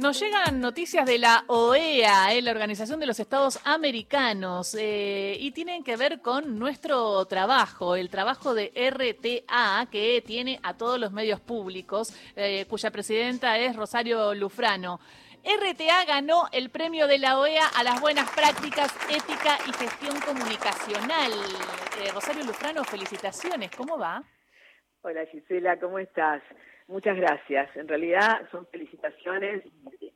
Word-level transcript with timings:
Nos 0.00 0.20
llegan 0.20 0.60
noticias 0.60 1.06
de 1.06 1.18
la 1.18 1.44
OEA, 1.46 2.32
eh, 2.34 2.42
la 2.42 2.50
Organización 2.50 2.98
de 2.98 3.06
los 3.06 3.20
Estados 3.20 3.60
Americanos, 3.64 4.74
eh, 4.78 5.36
y 5.38 5.52
tienen 5.52 5.84
que 5.84 5.96
ver 5.96 6.20
con 6.20 6.58
nuestro 6.58 7.24
trabajo, 7.26 7.94
el 7.94 8.10
trabajo 8.10 8.54
de 8.54 8.72
RTA, 8.74 9.86
que 9.90 10.22
tiene 10.26 10.58
a 10.62 10.74
todos 10.74 10.98
los 10.98 11.12
medios 11.12 11.40
públicos, 11.40 12.12
eh, 12.34 12.66
cuya 12.68 12.90
presidenta 12.90 13.56
es 13.58 13.76
Rosario 13.76 14.34
Lufrano. 14.34 14.98
RTA 15.44 16.04
ganó 16.06 16.48
el 16.50 16.70
premio 16.70 17.06
de 17.06 17.18
la 17.18 17.38
OEA 17.38 17.66
a 17.76 17.84
las 17.84 18.00
buenas 18.00 18.28
prácticas, 18.30 18.92
ética 19.08 19.58
y 19.68 19.72
gestión 19.74 20.18
comunicacional. 20.20 21.32
Rosario 22.12 22.44
Lufrano, 22.44 22.82
felicitaciones. 22.84 23.70
¿Cómo 23.76 23.98
va? 23.98 24.22
Hola 25.02 25.26
Gisela, 25.26 25.78
¿cómo 25.78 25.98
estás? 25.98 26.42
Muchas 26.86 27.16
gracias. 27.16 27.74
En 27.76 27.88
realidad 27.88 28.46
son 28.50 28.66
felicitaciones, 28.66 29.64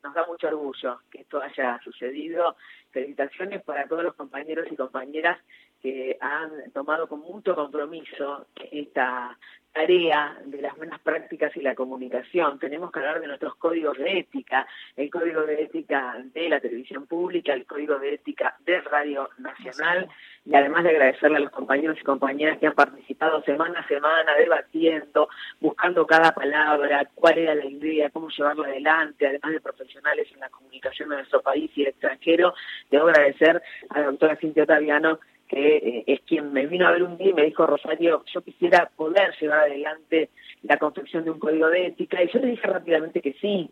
nos 0.03 0.15
da 0.15 0.27
mucho 0.27 0.49
orgullo 0.49 1.01
que 1.11 1.23
esto 1.23 1.41
haya 1.41 1.81
sucedido. 1.83 2.57
Felicitaciones 2.91 3.63
para 3.63 3.89
todos 3.89 4.05
los 4.05 4.15
compañeros 4.15 4.67
y 4.71 4.77
compañeras 4.77 5.39
que 5.81 6.19
han 6.21 6.71
tomado 6.73 7.09
con 7.09 7.21
mucho 7.21 7.55
compromiso 7.55 8.47
esta 8.71 9.39
tarea 9.79 10.37
de 10.45 10.61
las 10.61 10.77
buenas 10.77 10.99
prácticas 10.99 11.57
y 11.57 11.61
la 11.61 11.77
comunicación. 11.77 12.59
Tenemos 12.59 12.91
que 12.91 12.99
hablar 12.99 13.21
de 13.21 13.29
nuestros 13.29 13.55
códigos 13.55 13.97
de 13.97 14.19
ética, 14.19 14.67
el 14.97 15.09
código 15.09 15.43
de 15.43 15.63
ética 15.63 16.17
de 16.35 16.49
la 16.49 16.59
televisión 16.59 17.07
pública, 17.07 17.53
el 17.53 17.65
código 17.65 17.97
de 18.01 18.15
ética 18.15 18.57
de 18.67 18.81
Radio 18.81 19.31
Nacional, 19.39 20.09
y 20.45 20.53
además 20.57 20.83
de 20.83 20.91
agradecerle 20.91 21.37
a 21.37 21.41
los 21.41 21.53
compañeros 21.53 21.97
y 22.01 22.03
compañeras 22.03 22.59
que 22.59 22.67
han 22.67 22.75
participado 22.75 23.41
semana 23.45 23.79
a 23.79 23.87
semana, 23.87 24.35
debatiendo, 24.35 25.29
buscando 25.61 26.05
cada 26.09 26.33
palabra, 26.33 27.09
cuál 27.15 27.39
era 27.39 27.55
la 27.55 27.67
idea, 27.67 28.11
cómo 28.11 28.31
llevarlo 28.31 28.65
adelante, 28.65 29.29
además 29.29 29.53
de 29.53 29.61
profesionales 29.61 30.27
en 30.35 30.41
la 30.41 30.49
comunicación 30.49 31.11
de 31.11 31.17
nuestro 31.19 31.41
país 31.41 31.71
y 31.77 31.83
el 31.83 31.89
extranjero, 31.91 32.53
debo 32.91 33.07
agradecer 33.07 33.63
a 33.91 34.01
la 34.01 34.07
doctora 34.07 34.35
Cintia 34.35 34.65
Otaviano 34.65 35.21
que 35.49 35.77
eh, 35.77 36.05
es 36.07 36.21
quien 36.21 36.53
me 36.53 36.67
vino 36.67 36.87
a 36.87 36.93
ver 36.93 37.03
un 37.03 37.17
día 37.17 37.31
y 37.31 37.35
me 37.35 37.45
dijo, 37.45 37.67
Rosario, 37.67 38.25
yo 38.33 38.43
quisiera 38.43 38.91
poder 38.95 39.35
llevar 39.41 39.61
adelante 39.61 40.31
la 40.63 40.77
construcción 40.77 41.25
de 41.25 41.31
un 41.31 41.39
código 41.39 41.69
de 41.69 41.87
ética, 41.87 42.23
y 42.23 42.31
yo 42.31 42.39
le 42.41 42.49
dije 42.49 42.67
rápidamente 42.67 43.21
que 43.21 43.33
sí. 43.35 43.71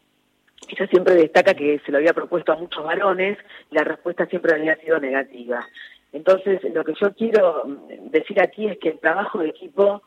Ella 0.69 0.87
siempre 0.89 1.15
destaca 1.15 1.55
que 1.55 1.81
se 1.85 1.93
lo 1.93 1.99
había 1.99 2.15
propuesto 2.15 2.53
a 2.53 2.57
muchos 2.57 2.83
varones 2.83 3.39
y 3.71 3.75
la 3.75 3.85
respuesta 3.85 4.27
siempre 4.27 4.55
había 4.55 4.75
sido 4.77 4.99
negativa. 4.99 5.65
Entonces, 6.13 6.63
lo 6.75 6.83
que 6.83 6.95
yo 7.01 7.13
quiero 7.15 7.63
mm, 7.67 8.11
decir 8.11 8.41
aquí 8.41 8.67
es 8.67 8.79
que 8.79 8.91
el 8.91 8.99
trabajo 8.99 9.39
de 9.39 9.51
equipo 9.51 10.03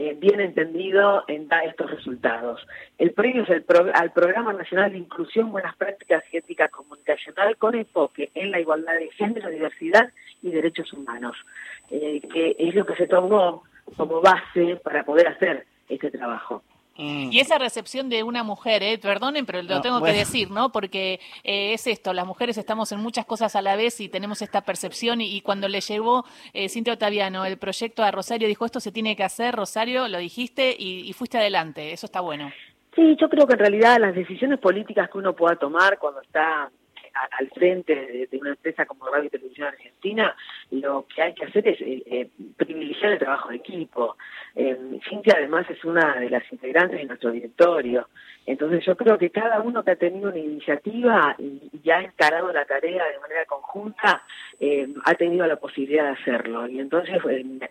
eh, 0.00 0.16
bien 0.18 0.40
entendido 0.40 1.24
en 1.28 1.46
da 1.46 1.62
estos 1.62 1.90
resultados. 1.90 2.66
El 2.96 3.12
premio 3.12 3.42
es 3.42 3.50
el 3.50 3.66
al 3.92 4.12
Programa 4.12 4.54
Nacional 4.54 4.92
de 4.92 4.96
Inclusión, 4.96 5.52
Buenas 5.52 5.76
Prácticas 5.76 6.24
y 6.32 6.38
Ética 6.38 6.68
Comunicacional 6.68 7.54
con 7.58 7.74
enfoque 7.74 8.30
en 8.34 8.50
la 8.50 8.58
igualdad 8.58 8.94
de 8.94 9.10
género, 9.10 9.50
diversidad 9.50 10.10
y 10.42 10.52
derechos 10.52 10.90
humanos, 10.94 11.36
eh, 11.90 12.22
que 12.32 12.56
es 12.58 12.74
lo 12.74 12.86
que 12.86 12.96
se 12.96 13.08
tomó 13.08 13.64
como 13.94 14.22
base 14.22 14.80
para 14.82 15.04
poder 15.04 15.28
hacer 15.28 15.66
este 15.90 16.10
trabajo. 16.10 16.62
Mm. 17.00 17.32
Y 17.32 17.40
esa 17.40 17.56
recepción 17.56 18.10
de 18.10 18.22
una 18.22 18.42
mujer, 18.42 18.82
eh, 18.82 18.98
perdonen, 18.98 19.46
pero 19.46 19.62
lo 19.62 19.80
tengo 19.80 20.02
que 20.02 20.12
decir, 20.12 20.50
¿no? 20.50 20.70
Porque 20.70 21.18
eh, 21.44 21.72
es 21.72 21.86
esto, 21.86 22.12
las 22.12 22.26
mujeres 22.26 22.58
estamos 22.58 22.92
en 22.92 23.00
muchas 23.00 23.24
cosas 23.24 23.56
a 23.56 23.62
la 23.62 23.74
vez 23.74 24.00
y 24.00 24.10
tenemos 24.10 24.42
esta 24.42 24.60
percepción 24.60 25.22
y, 25.22 25.40
cuando 25.40 25.68
le 25.68 25.80
llevó 25.80 26.26
eh, 26.52 26.68
Cintia 26.68 26.92
Otaviano 26.92 27.46
el 27.46 27.56
proyecto 27.56 28.02
a 28.02 28.10
Rosario, 28.10 28.48
dijo 28.48 28.66
esto 28.66 28.80
se 28.80 28.92
tiene 28.92 29.16
que 29.16 29.24
hacer, 29.24 29.54
Rosario, 29.54 30.08
lo 30.08 30.18
dijiste 30.18 30.76
y, 30.78 31.08
y 31.08 31.12
fuiste 31.14 31.38
adelante, 31.38 31.92
eso 31.92 32.04
está 32.04 32.20
bueno. 32.20 32.52
Sí, 32.94 33.16
yo 33.18 33.30
creo 33.30 33.46
que 33.46 33.54
en 33.54 33.60
realidad 33.60 33.98
las 33.98 34.14
decisiones 34.14 34.58
políticas 34.58 35.08
que 35.10 35.16
uno 35.18 35.34
pueda 35.34 35.56
tomar 35.56 35.98
cuando 35.98 36.20
está 36.20 36.70
al 37.38 37.48
frente 37.50 38.28
de, 38.30 38.38
una 38.38 38.50
empresa 38.50 38.86
como 38.86 39.06
Radio 39.06 39.26
y 39.26 39.30
Televisión 39.30 39.68
Argentina, 39.68 40.34
lo 40.70 41.06
que 41.06 41.22
hay 41.22 41.34
que 41.34 41.44
hacer 41.44 41.68
es 41.68 41.80
eh, 41.80 42.02
eh, 42.06 42.28
privilegiar 42.56 43.12
el 43.12 43.18
trabajo 43.18 43.48
de 43.50 43.56
equipo. 43.56 44.16
Eh, 44.54 44.76
Cintia 45.08 45.34
además 45.36 45.68
es 45.70 45.84
una 45.84 46.16
de 46.16 46.30
las 46.30 46.42
integrantes 46.52 46.98
de 46.98 47.06
nuestro 47.06 47.30
directorio. 47.30 48.08
Entonces 48.46 48.84
yo 48.84 48.96
creo 48.96 49.18
que 49.18 49.30
cada 49.30 49.60
uno 49.60 49.84
que 49.84 49.92
ha 49.92 49.96
tenido 49.96 50.30
una 50.30 50.38
iniciativa 50.38 51.36
ya 51.82 51.98
ha 51.98 52.02
encarado 52.02 52.52
la 52.52 52.64
tarea 52.64 53.04
de 53.06 53.18
manera 53.18 53.44
conjunta, 53.46 54.22
ha 55.04 55.14
tenido 55.14 55.46
la 55.46 55.56
posibilidad 55.56 56.04
de 56.04 56.20
hacerlo. 56.20 56.68
Y 56.68 56.80
entonces 56.80 57.16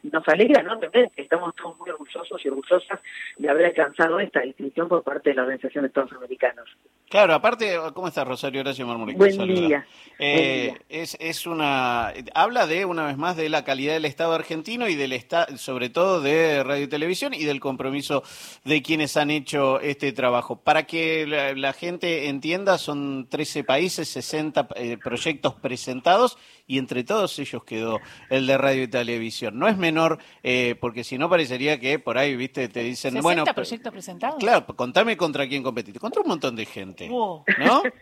nos 0.03 0.27
alegra 0.27 0.61
enormemente, 0.61 1.21
estamos 1.21 1.55
todos 1.55 1.77
muy 1.77 1.89
orgullosos 1.89 2.43
y 2.43 2.47
orgullosas 2.49 2.99
de 3.37 3.49
haber 3.49 3.67
alcanzado 3.67 4.19
esta 4.19 4.41
distinción 4.41 4.87
por 4.87 5.03
parte 5.03 5.29
de 5.29 5.35
la 5.35 5.43
Organización 5.43 5.83
de 5.83 5.87
Estados 5.87 6.11
Americanos. 6.13 6.69
Claro, 7.09 7.33
aparte, 7.33 7.75
¿cómo 7.95 8.07
está 8.07 8.23
Rosario? 8.23 8.61
Gracias, 8.61 8.87
Marmurica. 8.87 9.17
Buen 9.17 9.47
día. 9.47 9.85
Eh, 10.19 10.77
es, 10.89 11.17
es 11.19 11.47
una, 11.47 12.13
habla 12.35 12.67
de, 12.67 12.85
una 12.85 13.07
vez 13.07 13.17
más, 13.17 13.35
de 13.35 13.49
la 13.49 13.63
calidad 13.63 13.93
del 13.93 14.05
Estado 14.05 14.33
argentino 14.33 14.87
y 14.87 14.95
del 14.95 15.13
Estado, 15.13 15.57
sobre 15.57 15.89
todo 15.89 16.21
de 16.21 16.63
radio 16.63 16.83
y 16.83 16.87
televisión 16.87 17.33
y 17.33 17.45
del 17.45 17.59
compromiso 17.59 18.21
de 18.63 18.83
quienes 18.83 19.17
han 19.17 19.31
hecho 19.31 19.79
este 19.79 20.11
trabajo. 20.11 20.57
Para 20.57 20.83
que 20.83 21.25
la, 21.55 21.73
gente 21.73 22.27
entienda, 22.29 22.77
son 22.77 23.27
13 23.27 23.63
países, 23.63 23.98
60 24.05 24.67
eh, 24.75 24.97
proyectos 24.97 25.55
presentados 25.55 26.37
y 26.67 26.77
entre 26.77 27.03
todos 27.03 27.37
ellos 27.39 27.63
quedó 27.63 27.99
el 28.29 28.47
de 28.47 28.57
radio 28.57 28.83
y 28.83 28.87
televisión. 28.87 29.57
No 29.57 29.67
es 29.67 29.77
menor, 29.77 30.19
eh, 30.43 30.75
porque 30.79 31.03
si 31.03 31.17
no 31.17 31.29
parecería 31.29 31.79
que 31.79 31.99
por 31.99 32.17
ahí, 32.17 32.35
viste, 32.35 32.69
te 32.69 32.81
dicen, 32.81 33.15
¿60 33.15 33.21
bueno... 33.21 33.43
proyectos 33.45 33.91
presentados? 33.91 34.37
Claro, 34.39 34.65
contame 34.75 35.17
contra 35.17 35.47
quién 35.47 35.63
competiste. 35.63 35.99
Contra 35.99 36.21
un 36.21 36.27
montón 36.27 36.55
de 36.55 36.65
gente, 36.65 37.07
¿no? 37.09 37.43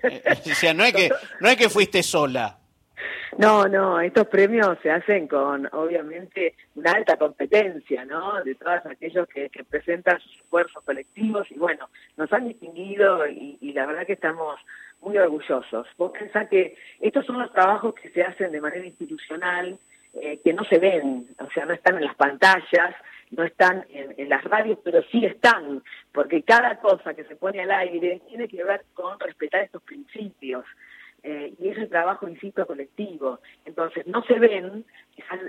Eh, 0.04 0.22
o 0.52 0.56
sea, 0.56 0.74
no 0.74 0.84
es 0.84 0.94
que, 0.94 1.10
no 1.40 1.50
es 1.50 1.58
que 1.58 1.70
fuiste 1.70 2.04
sola. 2.04 2.60
No, 3.38 3.68
no, 3.68 4.00
estos 4.00 4.28
premios 4.28 4.78
se 4.82 4.90
hacen 4.90 5.28
con, 5.28 5.68
obviamente, 5.74 6.56
una 6.76 6.92
alta 6.94 7.18
competencia, 7.18 8.04
¿no? 8.06 8.44
De 8.44 8.56
todos 8.56 8.84
aquellos 8.86 9.28
que, 9.28 9.50
presentan 9.70 10.20
sus 10.20 10.38
esfuerzos 10.38 10.84
colectivos 10.84 11.46
y 11.52 11.56
bueno, 11.56 11.90
nos 12.16 12.32
han 12.34 12.48
distinguido 12.48 13.28
y, 13.28 13.58
y 13.62 13.74
la 13.74 13.86
verdad 13.86 14.08
que 14.08 14.14
estamos 14.14 14.60
muy 15.02 15.18
orgullosos. 15.18 15.88
Vos 15.98 16.12
pensás 16.12 16.50
que 16.50 16.76
estos 17.00 17.26
son 17.26 17.40
los 17.40 17.52
trabajos 17.52 17.94
que 17.96 18.10
se 18.10 18.24
hacen 18.24 18.52
de 18.52 18.62
manera 18.62 18.86
institucional, 18.86 19.78
eh, 20.14 20.40
que 20.44 20.54
no 20.54 20.64
se 20.64 20.80
ven, 20.80 21.28
o 21.40 21.50
sea, 21.52 21.66
no 21.66 21.74
están 21.74 21.98
en 21.98 22.06
las 22.06 22.16
pantallas, 22.16 22.96
no 23.32 23.44
están 23.44 23.86
en, 23.90 24.30
las 24.30 24.44
radios, 24.46 24.80
pero 24.84 25.04
sí 25.12 25.26
están, 25.26 25.84
porque 26.12 26.44
cada 26.44 26.80
cosa 26.80 27.14
que 27.14 27.26
se 27.26 27.36
pone 27.36 27.62
al 27.62 27.72
aire 27.72 28.22
tiene 28.28 28.48
que 28.48 28.64
ver 28.64 28.86
con 28.94 29.20
respetar 29.20 29.64
estos 29.64 29.84
principios. 29.84 30.66
Eh, 31.24 31.54
y 31.60 31.70
es 31.70 31.78
el 31.78 31.90
trabajo, 31.90 32.28
insisto, 32.28 32.66
colectivo. 32.66 33.40
Entonces, 33.66 34.08
no 34.08 34.24
se 34.24 34.40
ven, 34.40 34.86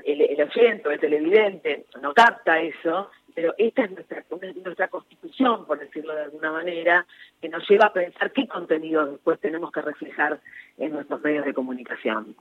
el, 0.04 0.20
el 0.22 0.42
oyente 0.42 0.92
el 0.92 1.00
televidente 1.00 1.86
no 2.02 2.12
capta 2.14 2.60
eso, 2.60 3.10
pero 3.38 3.54
esta 3.56 3.84
es 3.84 3.92
nuestra, 3.92 4.24
nuestra 4.64 4.88
constitución, 4.88 5.64
por 5.64 5.78
decirlo 5.78 6.12
de 6.12 6.24
alguna 6.24 6.50
manera, 6.50 7.06
que 7.40 7.48
nos 7.48 7.62
lleva 7.70 7.86
a 7.86 7.92
pensar 7.92 8.32
qué 8.32 8.48
contenido 8.48 9.12
después 9.12 9.38
tenemos 9.38 9.70
que 9.70 9.80
reflejar 9.80 10.40
en 10.76 10.90
nuestros 10.90 11.22
medios 11.22 11.44
de 11.44 11.54
comunicación. 11.54 12.34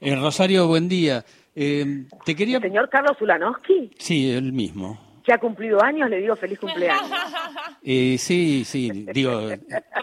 Eh, 0.00 0.16
Rosario, 0.16 0.66
buen 0.66 0.88
día. 0.88 1.24
Eh, 1.54 2.06
te 2.24 2.34
quería... 2.34 2.56
¿El 2.56 2.62
señor 2.64 2.88
Carlos 2.88 3.16
Ulanowski? 3.20 3.92
Sí, 3.96 4.32
el 4.32 4.52
mismo. 4.52 5.20
Que 5.22 5.32
ha 5.32 5.38
cumplido 5.38 5.80
años, 5.80 6.10
le 6.10 6.16
digo 6.20 6.34
feliz 6.34 6.58
cumpleaños. 6.58 7.08
Eh, 7.84 8.16
sí, 8.18 8.64
sí, 8.64 9.06
digo... 9.12 9.48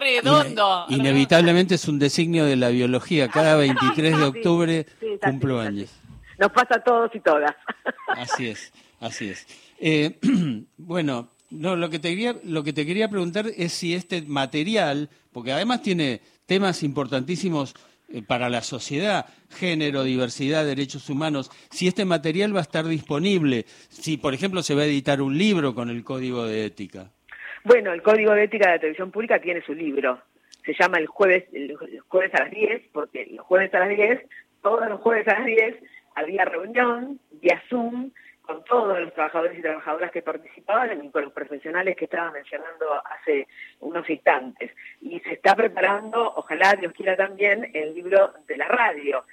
Redondo. 0.00 0.86
inevitablemente 0.88 1.74
es 1.74 1.86
un 1.86 1.98
designio 1.98 2.46
de 2.46 2.56
la 2.56 2.70
biología. 2.70 3.28
Cada 3.28 3.56
23 3.58 4.18
de 4.18 4.24
octubre 4.24 4.86
cumplo 5.22 5.60
años. 5.60 6.00
Nos 6.38 6.50
pasa 6.52 6.76
a 6.76 6.82
todos 6.82 7.14
y 7.14 7.20
todas. 7.20 7.54
Así 8.08 8.48
es, 8.48 8.72
así 9.00 9.30
es. 9.30 9.46
Eh, 9.80 10.18
bueno, 10.76 11.28
no, 11.50 11.74
lo 11.74 11.90
que, 11.90 11.98
te 11.98 12.10
quería, 12.10 12.36
lo 12.44 12.62
que 12.62 12.72
te 12.72 12.86
quería 12.86 13.08
preguntar 13.08 13.46
es 13.56 13.72
si 13.72 13.94
este 13.94 14.22
material, 14.22 15.08
porque 15.32 15.52
además 15.52 15.82
tiene 15.82 16.20
temas 16.46 16.82
importantísimos 16.82 17.74
eh, 18.12 18.22
para 18.22 18.48
la 18.48 18.60
sociedad, 18.60 19.26
género, 19.50 20.04
diversidad, 20.04 20.64
derechos 20.64 21.08
humanos, 21.10 21.50
si 21.70 21.88
este 21.88 22.04
material 22.04 22.54
va 22.54 22.60
a 22.60 22.62
estar 22.62 22.84
disponible, 22.84 23.64
si 23.88 24.16
por 24.16 24.34
ejemplo 24.34 24.62
se 24.62 24.74
va 24.74 24.82
a 24.82 24.86
editar 24.86 25.22
un 25.22 25.36
libro 25.36 25.74
con 25.74 25.90
el 25.90 26.04
código 26.04 26.44
de 26.44 26.66
ética. 26.66 27.10
Bueno, 27.64 27.92
el 27.92 28.02
código 28.02 28.32
de 28.32 28.44
ética 28.44 28.66
de 28.66 28.72
la 28.74 28.80
televisión 28.80 29.10
pública 29.10 29.40
tiene 29.40 29.62
su 29.62 29.74
libro. 29.74 30.20
Se 30.64 30.74
llama 30.78 30.98
el 30.98 31.06
jueves, 31.06 31.44
el 31.52 31.76
jueves 32.08 32.34
a 32.34 32.44
las 32.44 32.50
10, 32.50 32.82
porque 32.92 33.26
los 33.32 33.44
jueves 33.46 33.74
a 33.74 33.80
las 33.80 33.88
10, 33.88 34.20
todos 34.62 34.88
los 34.88 35.00
jueves 35.00 35.26
a 35.28 35.38
las 35.38 35.46
10, 35.46 35.76
había 36.14 36.44
reunión 36.44 37.18
vía 37.40 37.62
Zoom 37.68 38.10
con 38.42 38.64
todos 38.64 38.98
los 38.98 39.12
trabajadores 39.14 39.58
y 39.58 39.62
trabajadoras 39.62 40.10
que 40.10 40.22
participaban 40.22 41.04
y 41.04 41.10
con 41.10 41.24
los 41.24 41.32
profesionales 41.32 41.96
que 41.96 42.06
estaba 42.06 42.30
mencionando 42.30 42.86
hace 43.04 43.46
unos 43.80 44.08
instantes. 44.08 44.72
Y 45.00 45.20
se 45.20 45.34
está 45.34 45.54
preparando, 45.54 46.34
ojalá 46.36 46.74
Dios 46.74 46.92
quiera 46.92 47.16
también, 47.16 47.70
el 47.74 47.94
libro 47.94 48.32
de 48.46 48.56
la 48.56 48.68
radio. 48.68 49.24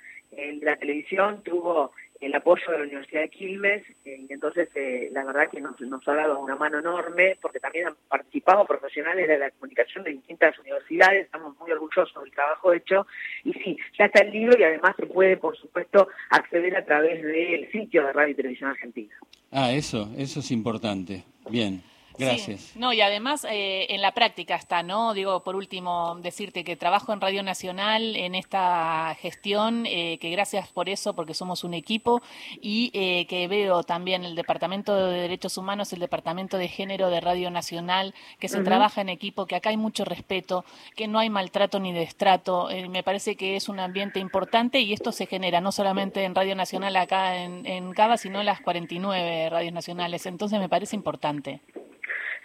la 0.61 0.75
televisión 0.75 1.41
tuvo 1.41 1.93
el 2.19 2.35
apoyo 2.35 2.63
de 2.71 2.77
la 2.77 2.83
Universidad 2.83 3.21
de 3.21 3.29
Quilmes, 3.29 3.83
eh, 4.05 4.25
y 4.27 4.33
entonces 4.33 4.69
eh, 4.75 5.09
la 5.11 5.23
verdad 5.23 5.49
que 5.49 5.61
nos, 5.61 5.79
nos 5.81 6.07
ha 6.07 6.13
dado 6.13 6.39
una 6.39 6.55
mano 6.55 6.79
enorme, 6.79 7.37
porque 7.41 7.59
también 7.59 7.87
han 7.87 7.95
participado 8.07 8.65
profesionales 8.65 9.27
de 9.27 9.37
la 9.37 9.51
comunicación 9.51 10.03
de 10.03 10.11
distintas 10.11 10.57
universidades, 10.59 11.25
estamos 11.25 11.57
muy 11.59 11.71
orgullosos 11.71 12.23
del 12.23 12.33
trabajo 12.33 12.73
hecho, 12.73 13.07
y 13.43 13.53
sí, 13.53 13.77
ya 13.97 14.05
está 14.05 14.21
el 14.21 14.31
libro 14.31 14.59
y 14.59 14.63
además 14.63 14.95
se 14.97 15.05
puede, 15.05 15.37
por 15.37 15.57
supuesto, 15.57 16.07
acceder 16.29 16.75
a 16.75 16.85
través 16.85 17.23
del 17.23 17.71
sitio 17.71 18.05
de 18.05 18.13
Radio 18.13 18.31
y 18.31 18.35
Televisión 18.35 18.69
Argentina. 18.71 19.13
Ah, 19.51 19.71
eso, 19.71 20.11
eso 20.17 20.39
es 20.39 20.51
importante. 20.51 21.23
Bien. 21.49 21.81
Gracias. 22.17 22.71
No, 22.75 22.93
y 22.93 23.01
además 23.01 23.45
eh, 23.49 23.87
en 23.89 24.01
la 24.01 24.11
práctica 24.13 24.55
está, 24.55 24.83
¿no? 24.83 25.13
Digo, 25.13 25.43
por 25.43 25.55
último, 25.55 26.17
decirte 26.21 26.63
que 26.63 26.75
trabajo 26.75 27.13
en 27.13 27.21
Radio 27.21 27.43
Nacional 27.43 28.15
en 28.15 28.35
esta 28.35 29.15
gestión, 29.19 29.85
eh, 29.85 30.17
que 30.19 30.29
gracias 30.29 30.69
por 30.69 30.89
eso, 30.89 31.13
porque 31.13 31.33
somos 31.33 31.63
un 31.63 31.73
equipo, 31.73 32.21
y 32.61 32.91
eh, 32.93 33.25
que 33.27 33.47
veo 33.47 33.83
también 33.83 34.23
el 34.23 34.35
Departamento 34.35 34.95
de 34.95 35.21
Derechos 35.21 35.57
Humanos, 35.57 35.93
el 35.93 35.99
Departamento 35.99 36.57
de 36.57 36.67
Género 36.67 37.09
de 37.09 37.21
Radio 37.21 37.51
Nacional, 37.51 38.13
que 38.39 38.47
se 38.47 38.63
trabaja 38.63 39.01
en 39.01 39.09
equipo, 39.09 39.45
que 39.45 39.55
acá 39.55 39.69
hay 39.69 39.77
mucho 39.77 40.03
respeto, 40.05 40.65
que 40.95 41.07
no 41.07 41.19
hay 41.19 41.29
maltrato 41.29 41.79
ni 41.79 41.93
destrato. 41.93 42.69
me 42.89 43.03
parece 43.03 43.35
que 43.35 43.55
es 43.55 43.69
un 43.69 43.79
ambiente 43.79 44.19
importante 44.19 44.79
y 44.79 44.93
esto 44.93 45.11
se 45.11 45.25
genera 45.25 45.61
no 45.61 45.71
solamente 45.71 46.23
en 46.23 46.33
Radio 46.33 46.55
Nacional 46.55 46.95
acá 46.95 47.37
en, 47.37 47.65
en 47.65 47.93
Cava, 47.93 48.17
sino 48.17 48.39
en 48.39 48.45
las 48.45 48.61
49 48.61 49.49
radios 49.49 49.73
nacionales. 49.73 50.25
Entonces 50.25 50.59
me 50.59 50.69
parece 50.69 50.95
importante. 50.95 51.61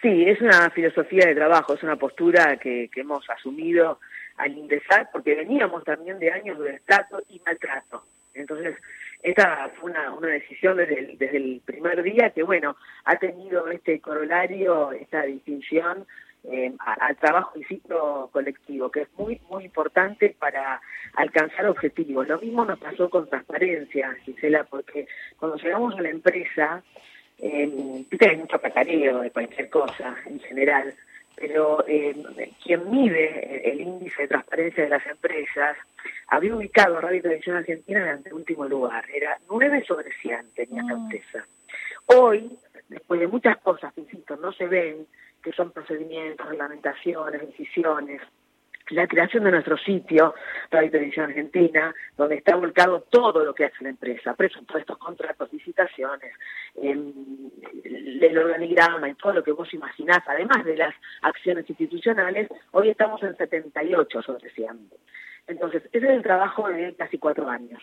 Sí, 0.03 0.25
es 0.29 0.41
una 0.41 0.69
filosofía 0.71 1.27
de 1.27 1.37
trabajo, 1.37 1.75
es 1.75 1.83
una 1.85 1.95
postura 1.95 2.57
que, 2.57 2.91
hemos 2.97 3.29
asumido 3.31 4.01
al 4.37 4.59
ingresar, 4.59 5.09
porque 5.13 5.37
veníamos 5.37 5.85
también 5.85 6.19
de 6.19 6.33
años 6.33 6.59
de 6.59 6.73
destrato 6.73 7.23
y 7.29 7.41
maltrato. 7.47 8.05
Entonces, 8.35 8.77
esta 9.23 9.71
fue 9.77 9.93
una, 9.93 10.13
una 10.13 10.27
decisión 10.27 10.77
desde 10.77 10.99
el, 10.99 11.19
desde 11.19 11.37
el 11.37 11.63
primer 11.65 12.03
día 12.03 12.31
que, 12.31 12.43
bueno, 12.43 12.77
ha 13.05 13.17
tenido 13.17 13.69
este 13.69 14.01
corolario, 14.01 14.91
esta 14.91 15.23
distinción 15.23 16.05
eh, 16.51 16.73
al 16.81 17.17
trabajo 17.19 17.57
y 17.57 17.63
ciclo 17.63 18.29
colectivo, 18.33 18.91
que 18.91 19.03
es 19.03 19.09
muy, 19.17 19.41
muy 19.49 19.67
importante 19.67 20.35
para 20.37 20.81
alcanzar 21.15 21.67
objetivos. 21.67 22.27
Lo 22.27 22.41
mismo 22.41 22.65
nos 22.65 22.81
pasó 22.81 23.09
con 23.09 23.29
transparencia, 23.29 24.13
Gisela, 24.25 24.65
porque 24.65 25.07
cuando 25.39 25.59
llegamos 25.59 25.95
a 25.97 26.03
la 26.03 26.11
empresa, 26.11 26.83
eh, 27.43 28.05
hay 28.21 28.37
mucho 28.37 28.61
catareo 28.61 29.21
de 29.21 29.31
cualquier 29.31 29.69
cosa 29.69 30.17
en 30.27 30.39
general, 30.41 30.95
pero 31.35 31.85
eh, 31.89 32.15
quien 32.63 32.89
mide 32.89 33.69
el 33.69 33.81
índice 33.81 34.23
de 34.23 34.29
transparencia 34.29 34.85
de 34.85 34.91
las 34.91 35.05
empresas 35.07 35.77
había 36.29 36.55
ubicado 36.55 36.99
a 36.99 37.01
Radio 37.01 37.21
Televisión 37.21 37.57
Argentina 37.57 38.01
en 38.01 38.07
el 38.07 38.15
anteúltimo 38.15 38.65
lugar. 38.67 39.05
Era 39.13 39.37
9 39.51 39.85
sobre 39.87 40.13
100 40.13 40.51
tenía 40.55 40.83
esta 40.83 40.95
mm. 40.95 41.03
empresa. 41.03 41.47
Hoy, 42.07 42.59
después 42.89 43.21
de 43.21 43.27
muchas 43.27 43.59
cosas 43.59 43.93
que, 43.93 44.03
insisto, 44.03 44.37
no 44.37 44.53
se 44.53 44.67
ven, 44.67 45.07
que 45.43 45.53
son 45.53 45.73
procedimientos, 45.73 46.49
reglamentaciones, 46.49 47.41
decisiones, 47.41 48.23
la 48.91 49.07
creación 49.07 49.45
de 49.45 49.53
nuestro 49.53 49.77
sitio, 49.79 50.35
Radio 50.71 50.91
Televisión 50.91 51.27
Argentina, 51.27 51.95
donde 52.17 52.37
está 52.37 52.57
volcado 52.57 53.03
todo 53.11 53.45
lo 53.45 53.55
que 53.55 53.65
hace 53.65 53.83
la 53.85 53.91
empresa, 53.91 54.35
presupuestos, 54.35 54.99
contratos, 54.99 55.53
licitaciones, 55.53 56.33
el 56.75 58.39
organigrama 58.39 59.09
y 59.09 59.15
todo 59.15 59.33
lo 59.35 59.45
que 59.45 59.53
vos 59.53 59.73
imaginás, 59.75 60.23
además 60.27 60.65
de 60.65 60.77
las 60.77 60.95
acciones 61.23 61.69
institucionales, 61.69 62.49
hoy 62.73 62.91
estamos 62.91 63.23
en 63.23 63.37
78 63.37 64.23
sobre 64.23 64.51
100. 64.51 64.91
Entonces, 65.47 65.83
ese 65.93 66.07
es 66.07 66.13
el 66.13 66.23
trabajo 66.23 66.69
de 66.69 66.95
casi 66.95 67.19
cuatro 67.19 67.49
años. 67.49 67.83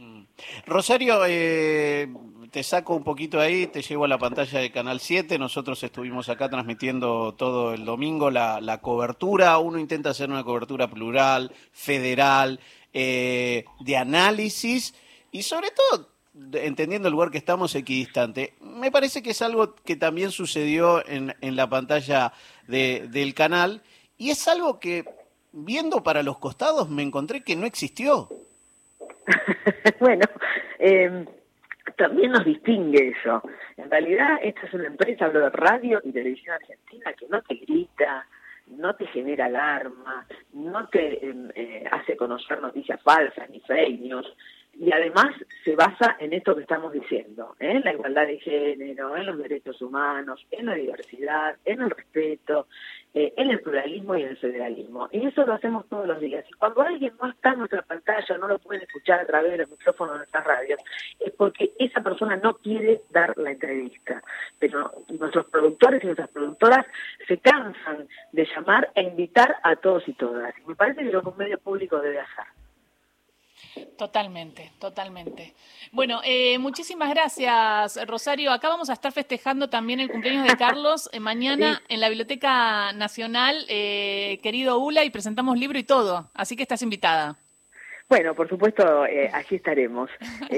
Mm. 0.00 0.22
Rosario, 0.66 1.26
eh, 1.26 2.08
te 2.50 2.62
saco 2.62 2.94
un 2.94 3.04
poquito 3.04 3.38
ahí, 3.38 3.66
te 3.66 3.82
llevo 3.82 4.06
a 4.06 4.08
la 4.08 4.16
pantalla 4.16 4.58
de 4.58 4.72
Canal 4.72 4.98
7. 4.98 5.38
Nosotros 5.38 5.82
estuvimos 5.82 6.30
acá 6.30 6.48
transmitiendo 6.48 7.34
todo 7.34 7.74
el 7.74 7.84
domingo 7.84 8.30
la, 8.30 8.78
cobertura. 8.80 9.58
Uno 9.58 9.78
intenta 9.78 10.10
hacer 10.10 10.30
una 10.30 10.42
cobertura 10.42 10.88
plural, 10.88 11.52
federal, 11.72 12.60
eh, 12.94 13.64
de 13.80 13.96
análisis 13.98 14.94
y 15.32 15.42
sobre 15.42 15.68
todo 15.70 16.08
entendiendo 16.54 17.08
el 17.08 17.12
lugar 17.12 17.30
que 17.30 17.38
estamos 17.38 17.74
equidistante. 17.74 18.54
Me 18.60 18.90
parece 18.90 19.22
que 19.22 19.30
es 19.30 19.42
algo 19.42 19.74
que 19.74 19.96
también 19.96 20.30
sucedió 20.30 21.06
en, 21.06 21.34
en 21.42 21.56
la 21.56 21.68
pantalla 21.68 22.32
del 22.66 23.34
canal 23.34 23.82
y 24.16 24.30
es 24.30 24.48
algo 24.48 24.80
que 24.80 25.04
viendo 25.52 26.02
para 26.02 26.22
los 26.22 26.38
costados 26.38 26.88
me 26.88 27.02
encontré 27.02 27.42
que 27.42 27.56
no 27.56 27.66
existió. 27.66 28.30
bueno, 30.00 30.26
eh, 30.78 31.24
también 31.96 32.32
nos 32.32 32.44
distingue 32.44 33.14
eso. 33.16 33.42
En 33.76 33.90
realidad, 33.90 34.38
esta 34.42 34.66
es 34.66 34.74
una 34.74 34.86
empresa, 34.86 35.26
hablo 35.26 35.40
de 35.40 35.50
radio 35.50 36.00
y 36.04 36.12
televisión 36.12 36.54
argentina, 36.54 37.12
que 37.12 37.26
no 37.28 37.42
te 37.42 37.54
grita, 37.54 38.26
no 38.68 38.94
te 38.94 39.06
genera 39.06 39.46
alarma, 39.46 40.26
no 40.52 40.88
te 40.88 41.26
em, 41.26 41.50
eh, 41.54 41.84
hace 41.90 42.16
conocer 42.16 42.60
noticias 42.60 43.00
falsas 43.02 43.48
ni 43.50 43.60
fake 43.60 44.00
news, 44.00 44.26
y 44.78 44.92
además 44.92 45.34
basa 45.80 46.16
en 46.18 46.34
esto 46.34 46.54
que 46.54 46.60
estamos 46.60 46.92
diciendo, 46.92 47.56
¿eh? 47.58 47.70
en 47.70 47.80
la 47.80 47.94
igualdad 47.94 48.26
de 48.26 48.38
género, 48.38 49.16
en 49.16 49.24
los 49.24 49.38
derechos 49.38 49.80
humanos, 49.80 50.46
en 50.50 50.66
la 50.66 50.74
diversidad, 50.74 51.56
en 51.64 51.80
el 51.80 51.88
respeto, 51.88 52.66
eh, 53.14 53.32
en 53.34 53.50
el 53.50 53.60
pluralismo 53.62 54.14
y 54.14 54.22
en 54.22 54.28
el 54.28 54.36
federalismo. 54.36 55.08
Y 55.10 55.26
eso 55.26 55.46
lo 55.46 55.54
hacemos 55.54 55.88
todos 55.88 56.06
los 56.06 56.20
días. 56.20 56.44
Y 56.50 56.52
cuando 56.52 56.82
alguien 56.82 57.14
no 57.18 57.30
está 57.30 57.52
en 57.52 57.60
nuestra 57.60 57.80
pantalla, 57.80 58.36
no 58.36 58.48
lo 58.48 58.58
puede 58.58 58.84
escuchar 58.84 59.20
a 59.20 59.24
través 59.24 59.56
del 59.56 59.68
micrófono 59.68 60.12
de 60.12 60.18
nuestras 60.18 60.44
radios, 60.44 60.80
es 61.18 61.32
porque 61.32 61.72
esa 61.78 62.02
persona 62.02 62.36
no 62.36 62.58
quiere 62.58 63.00
dar 63.08 63.32
la 63.38 63.52
entrevista. 63.52 64.22
Pero 64.58 64.92
nuestros 65.08 65.46
productores 65.46 66.02
y 66.02 66.08
nuestras 66.08 66.28
productoras 66.28 66.84
se 67.26 67.38
cansan 67.38 68.06
de 68.32 68.46
llamar 68.54 68.90
e 68.94 69.00
invitar 69.00 69.56
a 69.62 69.76
todos 69.76 70.06
y 70.06 70.12
todas. 70.12 70.52
Y 70.58 70.68
me 70.68 70.74
parece 70.74 71.04
que 71.04 71.10
lo 71.10 71.22
que 71.22 71.28
un 71.30 71.38
medio 71.38 71.58
público 71.58 71.98
debe 72.00 72.20
hacer. 72.20 72.59
Totalmente, 73.96 74.72
totalmente. 74.78 75.54
Bueno, 75.92 76.20
eh, 76.24 76.58
muchísimas 76.58 77.10
gracias, 77.10 77.98
Rosario. 78.06 78.52
Acá 78.52 78.68
vamos 78.68 78.88
a 78.88 78.94
estar 78.94 79.12
festejando 79.12 79.68
también 79.68 80.00
el 80.00 80.10
cumpleaños 80.10 80.46
de 80.46 80.56
Carlos 80.56 81.10
eh, 81.12 81.20
mañana 81.20 81.82
en 81.88 82.00
la 82.00 82.08
Biblioteca 82.08 82.92
Nacional, 82.92 83.66
eh, 83.68 84.40
querido 84.42 84.78
Ula, 84.78 85.04
y 85.04 85.10
presentamos 85.10 85.58
libro 85.58 85.78
y 85.78 85.84
todo. 85.84 86.30
Así 86.32 86.56
que 86.56 86.62
estás 86.62 86.80
invitada. 86.82 87.39
Bueno, 88.10 88.34
por 88.34 88.48
supuesto, 88.48 89.02
allí 89.02 89.56
estaremos. 89.56 90.10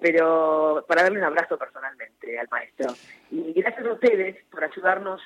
pero 0.00 0.84
para 0.88 1.04
darle 1.04 1.18
un 1.18 1.24
abrazo 1.24 1.56
personalmente 1.56 2.38
al 2.38 2.48
maestro. 2.50 2.94
Y 3.30 3.52
gracias 3.52 3.86
a 3.86 3.92
ustedes 3.92 4.36
por 4.50 4.64
ayudarnos 4.64 5.20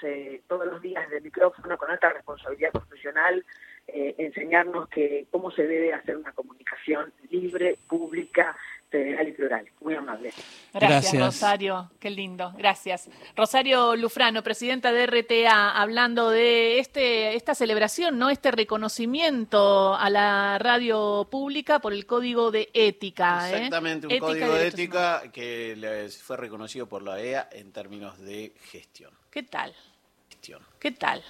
todos 0.49 0.67
los 0.67 0.83
días 0.83 1.09
del 1.09 1.23
micrófono 1.23 1.79
con 1.79 1.91
alta 1.91 2.11
responsabilidad 2.11 2.73
profesional 2.73 3.45
eh, 3.89 4.15
enseñarnos 4.19 4.89
que 4.89 5.27
cómo 5.31 5.51
se 5.51 5.67
debe 5.67 5.93
hacer 5.93 6.17
una 6.17 6.33
comunicación 6.33 7.13
libre, 7.31 7.79
pública, 7.89 8.57
federal 8.93 9.27
y 9.27 9.33
plural. 9.33 9.69
Muy 9.81 9.95
amable. 9.95 10.31
Gracias, 10.73 11.19
Rosario. 11.19 11.91
Qué 11.99 12.11
lindo. 12.11 12.53
Gracias. 12.57 13.09
Rosario 13.35 13.97
Lufrano, 13.97 14.43
presidenta 14.43 14.93
de 14.93 15.07
RTA, 15.07 15.71
hablando 15.71 16.31
de 16.31 16.79
este 16.79 17.35
esta 17.35 17.55
celebración, 17.55 18.19
no 18.19 18.29
este 18.31 18.51
reconocimiento 18.51 19.95
a 19.95 20.11
la 20.11 20.59
radio 20.59 21.27
pública 21.31 21.81
por 21.81 21.93
el 21.93 22.07
código 22.07 22.51
de 22.51 22.69
ética. 22.75 23.51
¿eh? 23.51 23.57
Exactamente, 23.57 24.07
un 24.07 24.19
código 24.19 24.53
de 24.53 24.69
ética 24.69 25.23
que 25.33 26.09
fue 26.23 26.37
reconocido 26.37 26.87
por 26.87 27.03
la 27.03 27.21
EA 27.21 27.49
en 27.51 27.73
términos 27.73 28.19
de 28.21 28.53
gestión. 28.71 29.13
¿Qué 29.31 29.43
tal? 29.43 29.75
Gestión. 30.29 30.63
¿Qué 30.79 30.93
tal? 30.93 31.23